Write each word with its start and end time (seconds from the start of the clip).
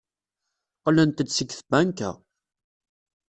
Qqlent-d 0.77 1.27
seg 1.31 1.49
tbanka. 1.57 2.11